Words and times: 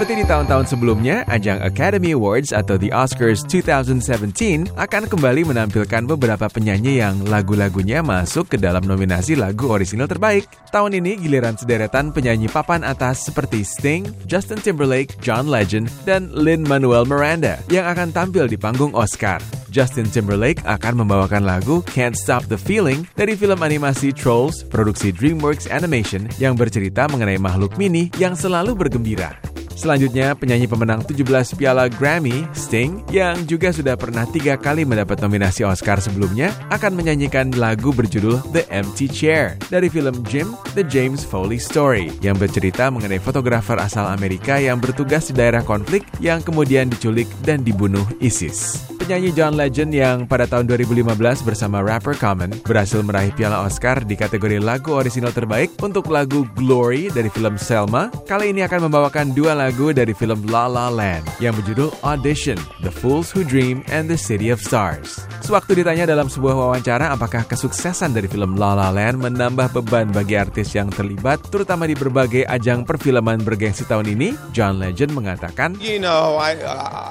Seperti 0.00 0.16
di 0.16 0.24
tahun-tahun 0.24 0.66
sebelumnya, 0.66 1.28
ajang 1.28 1.60
Academy 1.60 2.16
Awards 2.16 2.56
atau 2.56 2.80
The 2.80 2.88
Oscars 2.88 3.44
2017 3.44 4.72
akan 4.72 5.02
kembali 5.06 5.52
menampilkan 5.52 6.08
beberapa 6.08 6.48
penyanyi 6.48 7.04
yang 7.04 7.20
lagu-lagunya 7.28 8.00
masuk 8.00 8.48
ke 8.48 8.56
dalam 8.56 8.80
nominasi 8.88 9.36
lagu 9.36 9.68
orisinal 9.68 10.08
terbaik. 10.08 10.48
Tahun 10.72 10.96
ini 10.96 11.20
giliran 11.20 11.52
sederetan 11.54 12.16
penyanyi 12.16 12.48
papan 12.48 12.80
atas 12.80 13.28
seperti 13.28 13.60
Sting, 13.60 14.08
Justin 14.24 14.64
Timberlake, 14.64 15.20
John 15.20 15.52
Legend, 15.52 15.92
dan 16.08 16.32
Lin-Manuel 16.32 17.04
Miranda 17.04 17.60
yang 17.68 17.84
akan 17.84 18.08
tampil 18.08 18.48
di 18.48 18.56
panggung 18.56 18.96
Oscar. 18.96 19.59
Justin 19.70 20.10
Timberlake 20.10 20.60
akan 20.66 21.06
membawakan 21.06 21.46
lagu 21.46 21.80
Can't 21.88 22.18
Stop 22.18 22.50
the 22.50 22.58
Feeling 22.58 23.06
dari 23.14 23.38
film 23.38 23.62
animasi 23.62 24.10
Trolls 24.10 24.66
produksi 24.66 25.14
DreamWorks 25.14 25.70
Animation 25.70 26.26
yang 26.42 26.58
bercerita 26.58 27.06
mengenai 27.06 27.38
makhluk 27.38 27.78
mini 27.78 28.10
yang 28.18 28.34
selalu 28.34 28.74
bergembira. 28.74 29.38
Selanjutnya, 29.80 30.36
penyanyi 30.36 30.68
pemenang 30.68 31.00
17 31.08 31.56
piala 31.56 31.88
Grammy, 31.88 32.44
Sting, 32.52 33.00
yang 33.08 33.48
juga 33.48 33.72
sudah 33.72 33.96
pernah 33.96 34.28
tiga 34.28 34.60
kali 34.60 34.84
mendapat 34.84 35.24
nominasi 35.24 35.64
Oscar 35.64 35.96
sebelumnya, 36.04 36.52
akan 36.68 37.00
menyanyikan 37.00 37.56
lagu 37.56 37.88
berjudul 37.88 38.44
The 38.52 38.68
Empty 38.68 39.08
Chair 39.08 39.56
dari 39.72 39.88
film 39.88 40.20
Jim, 40.28 40.52
The 40.76 40.84
James 40.84 41.24
Foley 41.24 41.56
Story, 41.56 42.12
yang 42.20 42.36
bercerita 42.36 42.92
mengenai 42.92 43.24
fotografer 43.24 43.80
asal 43.80 44.04
Amerika 44.12 44.60
yang 44.60 44.84
bertugas 44.84 45.32
di 45.32 45.40
daerah 45.40 45.64
konflik 45.64 46.04
yang 46.20 46.44
kemudian 46.44 46.92
diculik 46.92 47.32
dan 47.40 47.64
dibunuh 47.64 48.04
ISIS. 48.20 48.99
Penyanyi 49.10 49.34
John 49.34 49.58
Legend 49.58 49.90
yang 49.90 50.18
pada 50.22 50.46
tahun 50.46 50.70
2015 50.70 51.18
bersama 51.42 51.82
rapper 51.82 52.14
Common 52.14 52.54
berhasil 52.62 53.02
meraih 53.02 53.34
piala 53.34 53.66
Oscar 53.66 54.06
di 54.06 54.14
kategori 54.14 54.62
lagu 54.62 54.94
orisinal 54.94 55.34
terbaik 55.34 55.74
untuk 55.82 56.14
lagu 56.14 56.46
Glory 56.54 57.10
dari 57.10 57.26
film 57.26 57.58
Selma, 57.58 58.06
kali 58.30 58.54
ini 58.54 58.62
akan 58.62 58.86
membawakan 58.86 59.34
dua 59.34 59.58
lagu 59.58 59.90
dari 59.90 60.14
film 60.14 60.46
La 60.46 60.70
La 60.70 60.86
Land 60.94 61.26
yang 61.42 61.58
berjudul 61.58 61.90
Audition, 62.06 62.54
The 62.86 62.94
Fools 63.02 63.34
Who 63.34 63.42
Dream, 63.42 63.82
and 63.90 64.06
The 64.06 64.14
City 64.14 64.46
of 64.54 64.62
Stars. 64.62 65.26
Sewaktu 65.42 65.82
ditanya 65.82 66.06
dalam 66.06 66.30
sebuah 66.30 66.54
wawancara 66.54 67.10
apakah 67.10 67.42
kesuksesan 67.50 68.14
dari 68.14 68.30
film 68.30 68.54
La 68.54 68.78
La 68.78 68.94
Land 68.94 69.26
menambah 69.26 69.74
beban 69.74 70.14
bagi 70.14 70.38
artis 70.38 70.70
yang 70.78 70.86
terlibat, 70.86 71.50
terutama 71.50 71.90
di 71.90 71.98
berbagai 71.98 72.46
ajang 72.46 72.86
perfilman 72.86 73.42
bergengsi 73.42 73.82
tahun 73.90 74.06
ini, 74.06 74.38
John 74.54 74.78
Legend 74.78 75.18
mengatakan, 75.18 75.74
You 75.82 75.98
know, 75.98 76.38
I 76.38 76.54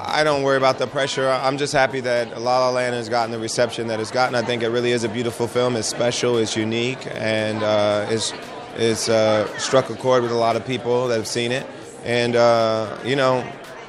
I 0.08 0.24
don't 0.24 0.40
worry 0.40 0.56
about 0.56 0.80
the 0.80 0.88
pressure. 0.88 1.28
I'm 1.28 1.60
just 1.60 1.76
happy 1.76 1.89
that 1.98 2.40
La 2.40 2.60
La 2.60 2.70
Land 2.70 2.94
has 2.94 3.08
gotten 3.08 3.32
the 3.32 3.38
reception 3.40 3.88
that 3.88 3.98
it's 3.98 4.12
gotten. 4.12 4.36
I 4.36 4.42
think 4.42 4.62
it 4.62 4.68
really 4.68 4.92
is 4.92 5.02
a 5.02 5.08
beautiful 5.08 5.48
film. 5.48 5.74
It's 5.74 5.88
special. 5.88 6.38
It's 6.38 6.56
unique, 6.56 7.04
and 7.16 7.60
uh, 7.64 8.06
it's 8.08 8.32
it's 8.76 9.08
uh, 9.08 9.48
struck 9.58 9.90
a 9.90 9.96
chord 9.96 10.22
with 10.22 10.30
a 10.30 10.36
lot 10.36 10.54
of 10.54 10.64
people 10.64 11.08
that 11.08 11.16
have 11.16 11.26
seen 11.26 11.50
it. 11.50 11.66
And 12.04 12.36
uh, 12.36 12.96
you 13.04 13.16
know, 13.16 13.44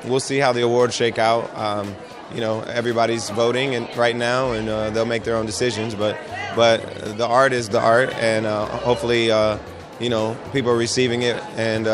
we'll 0.06 0.20
see 0.20 0.40
how 0.40 0.52
the 0.52 0.64
awards 0.64 0.96
shake 0.96 1.20
out. 1.20 1.56
Um, 1.56 1.96
you 2.34 2.42
know, 2.42 2.62
everybody's 2.62 3.30
voting 3.30 3.76
and 3.76 3.96
right 3.96 4.16
now, 4.16 4.54
and 4.54 4.68
uh, 4.68 4.90
they'll 4.90 5.06
make 5.06 5.24
their 5.24 5.36
own 5.36 5.46
decisions. 5.46 5.94
But 5.94 6.18
but 6.56 7.18
the 7.18 7.28
art 7.28 7.54
is 7.54 7.70
the 7.70 7.80
art, 7.80 8.12
and 8.16 8.48
uh, 8.48 8.66
hopefully, 8.66 9.30
uh, 9.30 9.60
you 10.00 10.10
know, 10.10 10.36
people 10.52 10.72
are 10.72 10.78
receiving 10.78 11.22
it 11.22 11.38
and. 11.56 11.86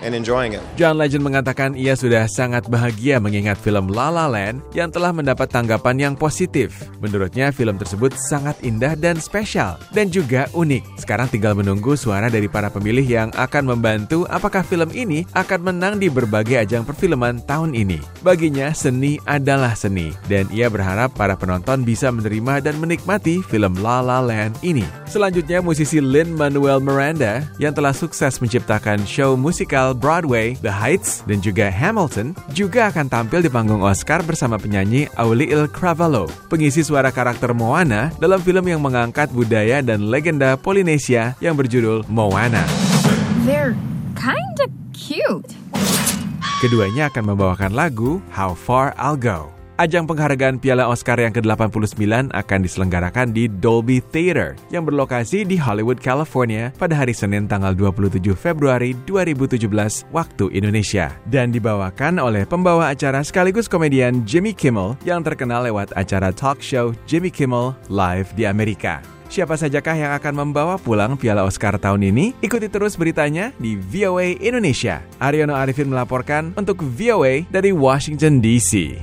And 0.00 0.16
enjoying 0.16 0.56
it. 0.56 0.64
John 0.80 0.96
Legend 0.96 1.20
mengatakan 1.20 1.76
ia 1.76 1.92
sudah 1.92 2.24
sangat 2.24 2.66
bahagia 2.72 3.20
mengingat 3.20 3.60
film 3.60 3.92
La 3.92 4.08
La 4.08 4.24
Land 4.26 4.64
yang 4.72 4.88
telah 4.88 5.12
mendapat 5.12 5.52
tanggapan 5.52 5.96
yang 6.00 6.14
positif. 6.16 6.88
Menurutnya 7.04 7.52
film 7.52 7.76
tersebut 7.76 8.16
sangat 8.16 8.56
indah 8.64 8.96
dan 8.96 9.20
spesial 9.20 9.76
dan 9.92 10.08
juga 10.08 10.48
unik. 10.56 11.04
Sekarang 11.04 11.28
tinggal 11.28 11.52
menunggu 11.52 12.00
suara 12.00 12.32
dari 12.32 12.48
para 12.48 12.72
pemilih 12.72 13.04
yang 13.04 13.28
akan 13.36 13.76
membantu 13.76 14.24
apakah 14.32 14.64
film 14.64 14.88
ini 14.96 15.28
akan 15.36 15.60
menang 15.68 15.94
di 16.00 16.08
berbagai 16.08 16.64
ajang 16.64 16.88
perfilman 16.88 17.44
tahun 17.44 17.76
ini. 17.76 18.00
Baginya 18.24 18.72
seni 18.72 19.20
adalah 19.28 19.76
seni 19.76 20.16
dan 20.32 20.48
ia 20.48 20.72
berharap 20.72 21.12
para 21.12 21.36
penonton 21.36 21.84
bisa 21.84 22.08
menerima 22.08 22.64
dan 22.64 22.80
menikmati 22.80 23.44
film 23.52 23.76
La 23.84 24.00
La 24.00 24.24
Land 24.24 24.56
ini. 24.64 24.84
Selanjutnya 25.04 25.60
musisi 25.60 26.00
Lin 26.00 26.32
Manuel 26.32 26.80
Miranda 26.80 27.44
yang 27.60 27.76
telah 27.76 27.92
sukses 27.92 28.40
menciptakan 28.40 29.02
show 29.04 29.34
musikal 29.34 29.89
Broadway, 29.94 30.58
The 30.58 30.72
Heights, 30.72 31.22
dan 31.28 31.38
juga 31.44 31.68
Hamilton 31.68 32.34
juga 32.50 32.90
akan 32.90 33.06
tampil 33.06 33.44
di 33.44 33.50
panggung 33.52 33.84
Oscar 33.84 34.24
bersama 34.24 34.56
penyanyi 34.56 35.06
Auliel 35.14 35.70
Cravalho, 35.70 36.26
pengisi 36.48 36.80
suara 36.80 37.12
karakter 37.12 37.52
Moana 37.52 38.10
dalam 38.18 38.42
film 38.42 38.66
yang 38.66 38.80
mengangkat 38.80 39.28
budaya 39.30 39.84
dan 39.84 40.08
legenda 40.08 40.56
Polinesia 40.56 41.38
yang 41.38 41.54
berjudul 41.54 42.08
Moana. 42.08 42.64
They're 43.44 43.76
kinda 44.16 44.66
cute. 44.90 45.52
Keduanya 46.60 47.08
akan 47.08 47.32
membawakan 47.32 47.72
lagu 47.72 48.20
How 48.36 48.52
Far 48.52 48.92
I'll 49.00 49.16
Go. 49.16 49.59
Ajang 49.80 50.04
penghargaan 50.04 50.60
Piala 50.60 50.92
Oscar 50.92 51.16
yang 51.16 51.32
ke-89 51.32 52.36
akan 52.36 52.58
diselenggarakan 52.60 53.32
di 53.32 53.48
Dolby 53.48 54.04
Theater 54.12 54.52
yang 54.68 54.84
berlokasi 54.84 55.48
di 55.48 55.56
Hollywood, 55.56 55.96
California 56.04 56.68
pada 56.76 56.92
hari 56.92 57.16
Senin 57.16 57.48
tanggal 57.48 57.72
27 57.72 58.20
Februari 58.36 58.92
2017 59.08 59.64
waktu 60.12 60.52
Indonesia 60.52 61.16
dan 61.32 61.48
dibawakan 61.48 62.20
oleh 62.20 62.44
pembawa 62.44 62.92
acara 62.92 63.24
sekaligus 63.24 63.72
komedian 63.72 64.20
Jimmy 64.28 64.52
Kimmel 64.52 65.00
yang 65.08 65.24
terkenal 65.24 65.64
lewat 65.64 65.96
acara 65.96 66.28
talk 66.28 66.60
show 66.60 66.92
Jimmy 67.08 67.32
Kimmel 67.32 67.72
Live 67.88 68.36
di 68.36 68.44
Amerika. 68.44 69.00
Siapa 69.32 69.56
sajakah 69.56 69.96
yang 69.96 70.12
akan 70.12 70.44
membawa 70.44 70.76
pulang 70.76 71.16
Piala 71.16 71.48
Oscar 71.48 71.80
tahun 71.80 72.04
ini? 72.12 72.36
Ikuti 72.44 72.68
terus 72.68 73.00
beritanya 73.00 73.56
di 73.56 73.80
VOA 73.80 74.36
Indonesia. 74.44 75.00
Aryono 75.16 75.56
Arifin 75.56 75.88
melaporkan 75.88 76.52
untuk 76.60 76.84
VOA 76.84 77.48
dari 77.48 77.72
Washington 77.72 78.44
DC. 78.44 79.00